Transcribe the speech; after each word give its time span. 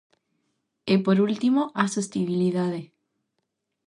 E 0.93 0.95
por 1.05 1.17
último, 1.27 1.61
a 1.83 1.85
sostibilidade. 1.95 2.81